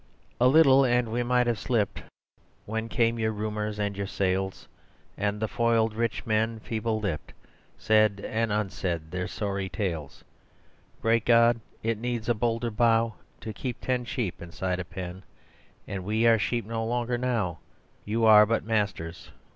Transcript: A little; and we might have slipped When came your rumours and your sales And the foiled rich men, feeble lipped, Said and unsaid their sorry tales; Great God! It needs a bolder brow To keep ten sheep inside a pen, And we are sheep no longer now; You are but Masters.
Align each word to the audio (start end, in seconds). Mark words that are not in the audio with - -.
A 0.39 0.47
little; 0.47 0.83
and 0.83 1.11
we 1.11 1.21
might 1.21 1.45
have 1.45 1.59
slipped 1.59 2.01
When 2.65 2.89
came 2.89 3.19
your 3.19 3.31
rumours 3.31 3.77
and 3.77 3.95
your 3.95 4.07
sales 4.07 4.67
And 5.15 5.39
the 5.39 5.47
foiled 5.47 5.93
rich 5.93 6.25
men, 6.25 6.59
feeble 6.59 6.99
lipped, 6.99 7.33
Said 7.77 8.19
and 8.27 8.51
unsaid 8.51 9.11
their 9.11 9.27
sorry 9.27 9.69
tales; 9.69 10.23
Great 11.03 11.23
God! 11.23 11.61
It 11.83 11.99
needs 11.99 12.27
a 12.27 12.33
bolder 12.33 12.71
brow 12.71 13.13
To 13.41 13.53
keep 13.53 13.79
ten 13.79 14.03
sheep 14.05 14.41
inside 14.41 14.79
a 14.79 14.85
pen, 14.85 15.21
And 15.87 16.03
we 16.03 16.25
are 16.25 16.39
sheep 16.39 16.65
no 16.65 16.83
longer 16.83 17.15
now; 17.19 17.59
You 18.03 18.25
are 18.25 18.47
but 18.47 18.63
Masters. 18.63 19.29